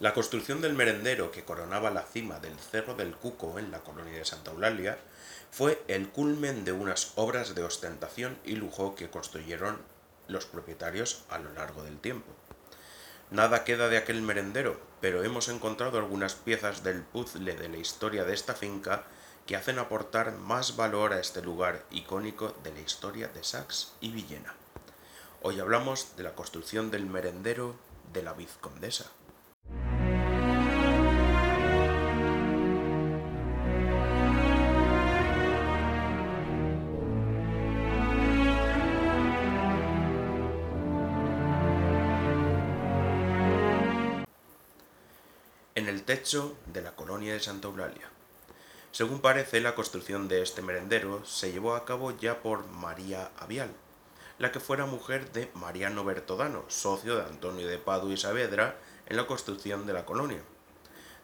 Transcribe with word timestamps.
La 0.00 0.14
construcción 0.14 0.62
del 0.62 0.72
merendero 0.72 1.30
que 1.30 1.44
coronaba 1.44 1.90
la 1.90 2.04
cima 2.04 2.40
del 2.40 2.58
Cerro 2.58 2.94
del 2.94 3.14
Cuco 3.14 3.58
en 3.58 3.70
la 3.70 3.80
colonia 3.80 4.16
de 4.16 4.24
Santa 4.24 4.50
Eulalia 4.50 4.96
fue 5.50 5.82
el 5.88 6.08
culmen 6.08 6.64
de 6.64 6.72
unas 6.72 7.12
obras 7.16 7.54
de 7.54 7.64
ostentación 7.64 8.38
y 8.42 8.56
lujo 8.56 8.94
que 8.94 9.10
construyeron 9.10 9.76
los 10.26 10.46
propietarios 10.46 11.24
a 11.28 11.38
lo 11.38 11.52
largo 11.52 11.82
del 11.82 11.98
tiempo. 11.98 12.32
Nada 13.30 13.62
queda 13.64 13.90
de 13.90 13.98
aquel 13.98 14.22
merendero, 14.22 14.80
pero 15.02 15.22
hemos 15.22 15.50
encontrado 15.50 15.98
algunas 15.98 16.34
piezas 16.34 16.82
del 16.82 17.02
puzzle 17.02 17.54
de 17.56 17.68
la 17.68 17.76
historia 17.76 18.24
de 18.24 18.32
esta 18.32 18.54
finca 18.54 19.04
que 19.44 19.54
hacen 19.54 19.78
aportar 19.78 20.32
más 20.32 20.76
valor 20.76 21.12
a 21.12 21.20
este 21.20 21.42
lugar 21.42 21.84
icónico 21.90 22.56
de 22.64 22.72
la 22.72 22.80
historia 22.80 23.28
de 23.28 23.44
Sax 23.44 23.92
y 24.00 24.12
Villena. 24.12 24.54
Hoy 25.42 25.60
hablamos 25.60 26.16
de 26.16 26.22
la 26.22 26.34
construcción 26.34 26.90
del 26.90 27.04
merendero 27.04 27.76
de 28.14 28.22
la 28.22 28.32
Vizcondesa. 28.32 29.10
Techo 46.00 46.56
de 46.66 46.82
la 46.82 46.94
colonia 46.96 47.32
de 47.32 47.40
Santa 47.40 47.68
Eulalia. 47.68 48.10
Según 48.92 49.20
parece, 49.20 49.60
la 49.60 49.74
construcción 49.74 50.26
de 50.26 50.42
este 50.42 50.62
merendero 50.62 51.24
se 51.24 51.52
llevó 51.52 51.74
a 51.74 51.84
cabo 51.84 52.16
ya 52.18 52.42
por 52.42 52.66
María 52.66 53.30
Avial, 53.38 53.70
la 54.38 54.50
que 54.50 54.58
fuera 54.58 54.86
mujer 54.86 55.30
de 55.32 55.50
Mariano 55.54 56.04
Bertodano, 56.04 56.64
socio 56.68 57.16
de 57.16 57.22
Antonio 57.22 57.68
de 57.68 57.78
Padu 57.78 58.10
y 58.10 58.16
Saavedra 58.16 58.76
en 59.06 59.16
la 59.16 59.26
construcción 59.26 59.86
de 59.86 59.92
la 59.92 60.04
colonia. 60.04 60.42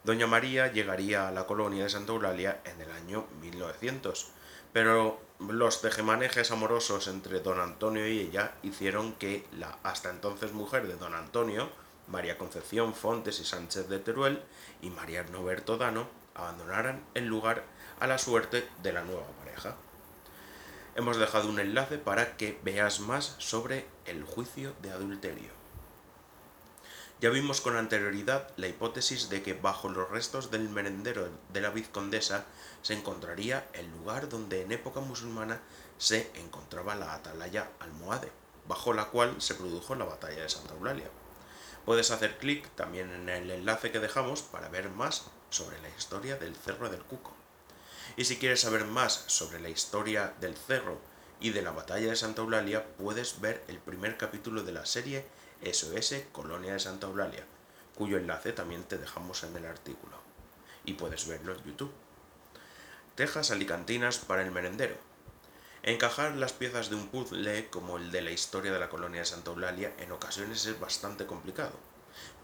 Doña 0.05 0.29
María 0.29 0.70
llegaría 0.70 1.27
a 1.27 1.33
la 1.33 1.47
colonia 1.47 1.83
de 1.83 1.91
Santa 1.91 2.12
Eulalia 2.12 2.61
en 2.65 2.81
el 2.81 2.93
año 2.93 3.27
1900, 3.41 4.28
pero 4.72 5.20
los 5.41 5.83
tejemanejes 5.83 6.50
amorosos 6.53 7.09
entre 7.09 7.41
don 7.41 7.59
Antonio 7.59 8.06
y 8.06 8.20
ella 8.20 8.55
hicieron 8.62 9.12
que 9.15 9.45
la 9.59 9.78
hasta 9.83 10.11
entonces 10.11 10.53
mujer 10.53 10.87
de 10.87 10.95
don 10.95 11.15
Antonio 11.15 11.69
María 12.09 12.39
Concepción 12.39 12.95
Fontes 12.95 13.41
y 13.41 13.45
Sánchez 13.45 13.89
de 13.89 13.99
Teruel 13.99 14.43
y 14.81 14.91
María 14.91 15.25
Noberto 15.25 15.77
Dano 15.77 16.09
abandonaran 16.35 17.05
el 17.15 17.27
lugar 17.27 17.65
a 17.99 18.07
la 18.07 18.19
suerte 18.19 18.69
de 18.83 18.93
la 18.93 19.03
nueva 19.03 19.27
pareja. 19.39 19.75
Hemos 20.95 21.19
dejado 21.19 21.49
un 21.49 21.59
enlace 21.59 21.99
para 21.99 22.37
que 22.37 22.59
veas 22.62 23.01
más 23.01 23.34
sobre 23.39 23.87
el 24.07 24.25
juicio 24.25 24.73
de 24.83 24.91
adulterio. 24.91 25.51
Ya 27.19 27.31
vimos 27.31 27.62
con 27.62 27.77
anterioridad 27.77 28.51
la 28.57 28.69
hipótesis 28.69 29.31
de 29.31 29.43
que 29.43 29.55
bajo 29.55 29.89
los 29.89 30.11
restos 30.11 30.51
del 30.51 30.69
merendero 30.69 31.31
de 31.51 31.61
la 31.62 31.71
vizcondesa 31.71 32.45
se 32.83 32.93
encontraría 32.93 33.67
el 33.73 33.91
lugar 33.91 34.29
donde 34.29 34.62
en 34.62 34.73
época 34.73 35.01
musulmana 35.01 35.61
se 35.97 36.31
encontraba 36.34 36.95
la 36.95 37.15
atalaya 37.15 37.71
almohade, 37.81 38.31
bajo 38.69 38.93
la 38.93 39.07
cual 39.07 39.41
se 39.41 39.55
produjo 39.55 39.95
la 39.95 40.05
batalla 40.05 40.43
de 40.43 40.49
Santa 40.49 40.75
Eulalia. 40.75 41.09
Puedes 41.87 42.11
hacer 42.11 42.37
clic 42.39 42.69
también 42.75 43.12
en 43.12 43.29
el 43.29 43.48
enlace 43.48 43.92
que 43.92 44.01
dejamos 44.01 44.42
para 44.42 44.69
ver 44.69 44.91
más 44.91 45.23
sobre 45.51 45.81
la 45.81 45.89
historia 45.89 46.37
del 46.37 46.56
Cerro 46.56 46.91
del 46.91 47.05
Cuco. 47.05 47.33
Y 48.17 48.25
si 48.25 48.39
quieres 48.39 48.62
saber 48.62 48.87
más 48.87 49.12
sobre 49.28 49.61
la 49.61 49.69
historia 49.69 50.34
del 50.41 50.56
cerro 50.56 51.01
y 51.39 51.51
de 51.51 51.62
la 51.62 51.70
batalla 51.70 52.09
de 52.09 52.17
Santa 52.17 52.43
Eulalia, 52.43 52.84
puedes 52.97 53.41
ver 53.41 53.62
el 53.69 53.78
primer 53.78 54.17
capítulo 54.17 54.65
de 54.65 54.73
la 54.73 54.84
serie 54.84 55.27
SOS 55.62 56.25
Colonia 56.33 56.73
de 56.73 56.81
Santa 56.81 57.06
Eulalia, 57.06 57.45
cuyo 57.95 58.19
enlace 58.19 58.53
también 58.53 58.83
te 58.83 58.98
dejamos 58.98 59.45
en 59.45 59.56
el 59.56 59.67
artículo. 59.67 60.17
Y 60.84 60.95
puedes 60.95 61.28
verlo 61.28 61.55
en 61.55 61.62
YouTube. 61.62 61.93
Tejas 63.15 63.53
alicantinas 63.53 64.19
para 64.19 64.43
el 64.43 64.50
merendero. 64.50 64.97
Encajar 65.86 66.34
las 66.34 66.52
piezas 66.52 66.91
de 66.91 66.97
un 66.97 67.06
puzzle 67.06 67.69
como 67.70 67.97
el 67.97 68.10
de 68.10 68.20
la 68.20 68.32
historia 68.32 68.72
de 68.72 68.80
la 68.80 68.88
colonia 68.88 69.20
de 69.20 69.24
Santa 69.24 69.52
Eulalia 69.52 69.94
en 69.98 70.10
ocasiones 70.10 70.66
es 70.66 70.80
bastante 70.80 71.26
complicado, 71.26 71.78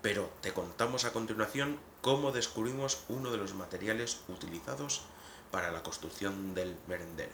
pero 0.01 0.31
te 0.43 0.53
contamos 0.53 1.05
a 1.05 1.13
continuación 1.13 1.81
cómo 2.03 2.31
descubrimos 2.31 3.03
uno 3.09 3.33
de 3.33 3.39
los 3.39 3.55
materiales 3.55 4.21
utilizados 4.29 5.03
para 5.51 5.73
la 5.73 5.83
construcción 5.83 6.55
del 6.55 6.77
merendero. 6.87 7.33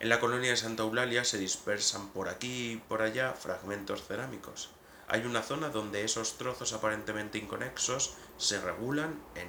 En 0.00 0.08
la 0.08 0.18
colonia 0.18 0.50
de 0.50 0.56
Santa 0.56 0.82
Eulalia 0.82 1.22
se 1.22 1.38
dispersan 1.38 2.08
por 2.08 2.28
aquí 2.28 2.72
y 2.72 2.76
por 2.76 3.02
allá 3.02 3.34
fragmentos 3.34 4.02
cerámicos. 4.02 4.70
Hay 5.06 5.24
una 5.24 5.42
zona 5.42 5.68
donde 5.68 6.02
esos 6.02 6.38
trozos 6.38 6.72
aparentemente 6.72 7.38
inconexos 7.38 8.14
se 8.36 8.60
regulan 8.60 9.16
en 9.36 9.46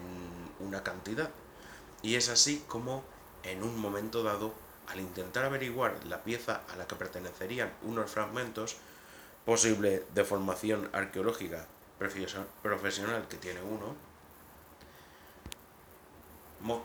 una 0.60 0.84
cantidad, 0.84 1.32
y 2.04 2.18
es 2.18 2.30
así 2.30 2.64
como 2.68 3.04
en 3.42 3.64
un 3.64 3.80
momento 3.80 4.22
dado 4.22 4.54
al 4.88 5.00
intentar 5.00 5.46
averiguar 5.46 5.96
la 6.06 6.24
pieza 6.24 6.62
a 6.72 6.76
la 6.76 6.88
que 6.88 6.96
pertenecerían 6.96 7.72
unos 7.84 8.12
fragmentos, 8.12 8.78
posible 9.46 10.06
deformación 10.14 10.90
arqueológica 10.94 11.66
profesional 12.62 13.28
que 13.28 13.38
tiene 13.38 13.62
uno, 13.62 13.96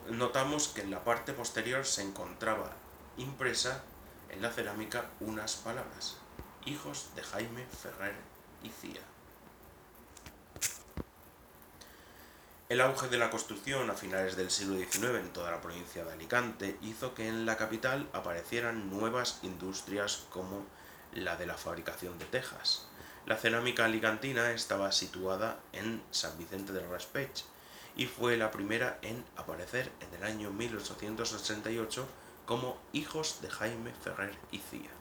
notamos 0.09 0.67
que 0.69 0.81
en 0.81 0.91
la 0.91 1.03
parte 1.03 1.33
posterior 1.33 1.85
se 1.85 2.01
encontraba 2.01 2.71
impresa 3.17 3.83
en 4.29 4.41
la 4.41 4.51
cerámica 4.51 5.05
unas 5.19 5.55
palabras, 5.55 6.17
hijos 6.65 7.09
de 7.15 7.23
Jaime 7.23 7.65
Ferrer 7.65 8.15
y 8.63 8.69
Cía. 8.69 9.01
El 12.69 12.81
auge 12.81 13.07
de 13.07 13.17
la 13.17 13.31
construcción 13.31 13.89
a 13.89 13.95
finales 13.95 14.35
del 14.35 14.51
siglo 14.51 14.77
XIX 14.77 15.15
en 15.15 15.33
toda 15.33 15.49
la 15.49 15.59
provincia 15.59 16.05
de 16.05 16.11
Alicante 16.11 16.77
hizo 16.83 17.15
que 17.15 17.27
en 17.27 17.47
la 17.47 17.57
capital 17.57 18.07
aparecieran 18.13 18.91
nuevas 18.91 19.39
industrias 19.41 20.27
como 20.29 20.67
la 21.11 21.35
de 21.35 21.47
la 21.47 21.57
fabricación 21.57 22.19
de 22.19 22.25
tejas. 22.25 22.87
La 23.25 23.37
cerámica 23.37 23.85
alicantina 23.85 24.51
estaba 24.51 24.91
situada 24.91 25.57
en 25.73 26.03
San 26.11 26.37
Vicente 26.37 26.71
del 26.71 26.87
Raspech 26.87 27.43
y 27.95 28.05
fue 28.05 28.37
la 28.37 28.51
primera 28.51 28.99
en 29.01 29.25
aparecer 29.35 29.91
en 30.01 30.13
el 30.13 30.23
año 30.23 30.51
1888 30.51 32.07
como 32.45 32.77
hijos 32.93 33.41
de 33.41 33.49
Jaime 33.49 33.95
Ferrer 34.03 34.35
y 34.51 34.59
Cía. 34.59 34.91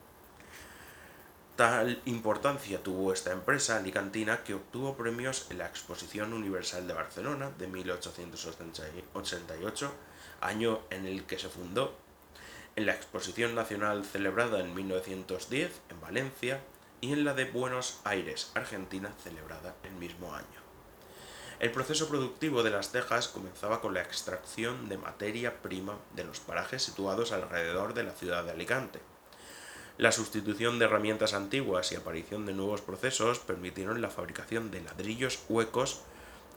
Tal 1.59 2.01
importancia 2.05 2.83
tuvo 2.85 3.13
esta 3.13 3.33
empresa 3.33 3.79
alicantina 3.79 4.45
que 4.45 4.55
obtuvo 4.55 4.97
premios 4.97 5.49
en 5.51 5.59
la 5.59 5.67
Exposición 5.67 6.33
Universal 6.33 6.87
de 6.87 6.95
Barcelona 6.95 7.51
de 7.59 7.67
1888, 7.67 9.93
año 10.41 10.79
en 10.91 11.05
el 11.05 11.25
que 11.25 11.37
se 11.37 11.49
fundó, 11.49 11.97
en 12.77 12.87
la 12.87 12.95
Exposición 12.95 13.57
Nacional 13.57 14.05
celebrada 14.05 14.61
en 14.61 14.73
1910 14.73 15.81
en 15.91 16.01
Valencia 16.01 16.61
y 17.01 17.13
en 17.13 17.25
la 17.25 17.35
de 17.35 17.47
Buenos 17.47 18.03
Aires, 18.05 18.53
Argentina, 18.55 19.13
celebrada 19.25 19.75
el 19.83 19.95
mismo 19.95 20.37
año. 20.37 20.47
El 21.59 21.73
proceso 21.73 22.09
productivo 22.09 22.63
de 22.63 22.71
las 22.71 22.93
tejas 22.93 23.27
comenzaba 23.27 23.81
con 23.81 23.95
la 23.95 24.03
extracción 24.03 24.89
de 24.89 24.97
materia 24.97 25.61
prima 25.61 25.99
de 26.15 26.23
los 26.23 26.39
parajes 26.39 26.85
situados 26.85 27.33
alrededor 27.33 27.95
de 27.95 28.05
la 28.05 28.13
ciudad 28.13 28.45
de 28.45 28.53
Alicante 28.53 29.01
la 29.98 30.12
sustitución 30.12 30.78
de 30.78 30.84
herramientas 30.84 31.34
antiguas 31.34 31.91
y 31.91 31.97
aparición 31.97 32.47
de 32.47 32.54
nuevos 32.54 32.81
procesos 32.81 33.41
permitieron 33.41 34.00
la 34.00 34.10
fabricación 34.10 34.70
de 34.70 34.81
ladrillos 34.81 35.41
huecos 35.48 36.03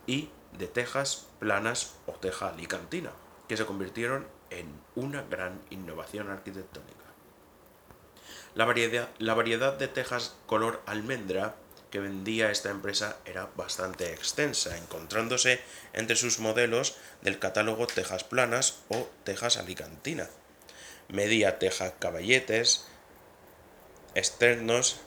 y 0.06 0.30
de 0.56 0.68
tejas 0.68 1.26
planas 1.40 1.94
o 2.06 2.12
teja 2.12 2.48
alicantina, 2.50 3.10
que 3.48 3.56
se 3.56 3.66
convirtieron 3.66 4.26
en 4.50 4.68
una 4.94 5.22
gran 5.22 5.60
innovación 5.70 6.30
arquitectónica. 6.30 7.02
La 8.54 8.64
variedad, 8.64 9.08
la 9.18 9.34
variedad 9.34 9.76
de 9.76 9.88
tejas 9.88 10.36
color 10.46 10.80
almendra 10.86 11.56
que 11.90 11.98
vendía 11.98 12.50
esta 12.50 12.70
empresa 12.70 13.16
era 13.24 13.48
bastante 13.56 14.12
extensa, 14.12 14.76
encontrándose 14.76 15.60
entre 15.94 16.16
sus 16.16 16.38
modelos 16.38 16.96
del 17.22 17.38
catálogo 17.38 17.86
tejas 17.86 18.22
planas 18.24 18.82
o 18.88 19.08
tejas 19.24 19.56
alicantina, 19.56 20.28
media 21.08 21.58
teja 21.58 21.94
caballetes, 21.98 22.86
externos 24.14 25.00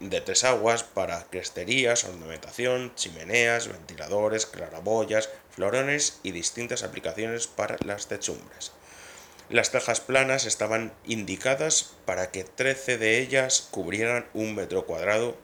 de 0.00 0.20
tres 0.20 0.44
aguas 0.44 0.82
para 0.82 1.24
cresterías, 1.24 2.04
ornamentación, 2.04 2.94
chimeneas, 2.94 3.68
ventiladores, 3.68 4.46
claraboyas, 4.46 5.30
florones 5.50 6.20
y 6.22 6.32
distintas 6.32 6.82
aplicaciones 6.82 7.46
para 7.46 7.76
las 7.84 8.06
techumbres. 8.06 8.72
Las 9.48 9.70
tejas 9.70 10.00
planas 10.00 10.44
estaban 10.44 10.92
indicadas 11.06 11.94
para 12.04 12.30
que 12.30 12.44
13 12.44 12.98
de 12.98 13.20
ellas 13.20 13.68
cubrieran 13.70 14.26
un 14.34 14.54
metro 14.54 14.86
cuadrado. 14.86 15.36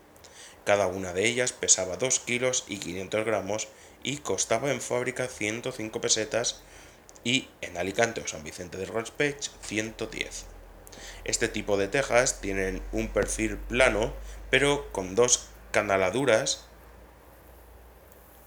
Cada 0.65 0.87
una 0.89 1.13
de 1.13 1.27
ellas 1.27 1.53
pesaba 1.53 1.97
2 1.97 2.19
kilos 2.21 2.65
y 2.69 2.79
500 2.79 3.25
gramos 3.25 3.69
y 4.03 4.19
costaba 4.19 4.73
en 4.73 4.81
fábrica 4.81 5.29
105 5.29 6.01
pesetas 6.01 6.63
y 7.25 7.49
en 7.61 7.77
Alicante 7.77 8.21
o 8.21 8.27
San 8.27 8.43
Vicente 8.43 8.77
de 8.77 8.87
Rospech 8.87 9.51
110. 9.63 10.47
Este 11.25 11.49
tipo 11.49 11.77
de 11.77 11.89
tejas 11.89 12.41
tienen 12.41 12.83
un 12.93 13.09
perfil 13.09 13.57
plano, 13.57 14.13
pero 14.51 14.91
con 14.93 15.15
dos 15.15 15.49
canaladuras 15.71 16.67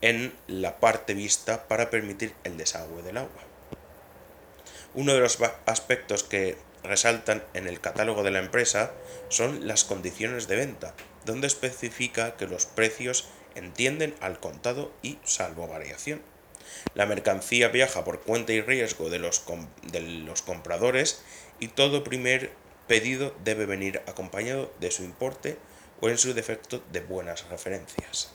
en 0.02 0.34
la 0.48 0.80
parte 0.80 1.14
vista 1.14 1.68
para 1.68 1.90
permitir 1.90 2.34
el 2.44 2.58
desagüe 2.58 3.02
del 3.02 3.18
agua. 3.18 3.42
Uno 4.94 5.14
de 5.14 5.20
los 5.20 5.40
aspectos 5.66 6.24
que 6.24 6.58
resaltan 6.84 7.44
en 7.54 7.68
el 7.68 7.80
catálogo 7.80 8.24
de 8.24 8.32
la 8.32 8.40
empresa 8.40 8.92
son 9.30 9.68
las 9.68 9.84
condiciones 9.84 10.48
de 10.48 10.58
venta, 10.58 10.94
donde 11.26 11.48
especifica 11.48 12.36
que 12.36 12.48
los 12.48 12.66
precios 12.66 13.28
entienden 13.56 14.16
al 14.22 14.40
contado 14.40 14.92
y 15.02 15.18
salvo 15.24 15.68
variación. 15.68 16.22
La 16.94 17.06
mercancía 17.06 17.70
viaja 17.70 18.04
por 18.04 18.22
cuenta 18.22 18.54
y 18.54 18.62
riesgo 18.62 19.10
de 19.10 19.20
los, 19.20 19.44
de 19.84 20.02
los 20.02 20.42
compradores 20.42 21.24
y 21.60 21.70
todo 21.70 22.04
primer 22.04 22.52
pedido 22.88 23.36
debe 23.44 23.66
venir 23.66 24.02
acompañado 24.08 24.72
de 24.80 24.92
su 24.92 25.04
importe 25.04 25.58
o 26.02 26.10
en 26.10 26.18
su 26.18 26.34
defecto 26.34 26.84
de 26.92 27.02
buenas 27.02 27.48
referencias. 27.50 28.32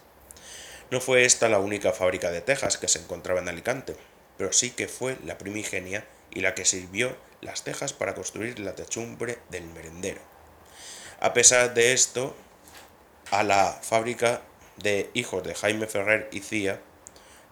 No 0.90 1.00
fue 1.00 1.24
esta 1.24 1.48
la 1.48 1.58
única 1.58 1.92
fábrica 1.92 2.30
de 2.30 2.40
tejas 2.40 2.76
que 2.76 2.88
se 2.88 2.98
encontraba 2.98 3.40
en 3.40 3.48
Alicante, 3.48 3.96
pero 4.36 4.52
sí 4.52 4.70
que 4.70 4.88
fue 4.88 5.16
la 5.24 5.38
primigenia 5.38 6.06
y 6.30 6.40
la 6.40 6.54
que 6.54 6.64
sirvió 6.64 7.16
las 7.40 7.62
tejas 7.62 7.92
para 7.92 8.14
construir 8.14 8.58
la 8.58 8.74
techumbre 8.74 9.38
del 9.50 9.64
merendero. 9.66 10.20
A 11.20 11.32
pesar 11.32 11.74
de 11.74 11.92
esto, 11.92 12.34
a 13.30 13.42
la 13.42 13.78
fábrica 13.82 14.42
de 14.78 15.10
hijos 15.14 15.44
de 15.44 15.54
Jaime 15.54 15.86
Ferrer 15.86 16.28
y 16.32 16.40
Cía 16.40 16.80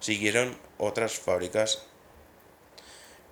siguieron 0.01 0.59
otras 0.79 1.13
fábricas 1.13 1.83